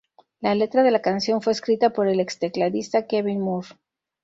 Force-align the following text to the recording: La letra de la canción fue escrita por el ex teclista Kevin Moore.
La 0.39 0.55
letra 0.55 0.81
de 0.81 0.89
la 0.89 1.03
canción 1.03 1.43
fue 1.43 1.53
escrita 1.53 1.91
por 1.91 2.07
el 2.07 2.19
ex 2.19 2.39
teclista 2.39 3.05
Kevin 3.05 3.39
Moore. 3.39 3.69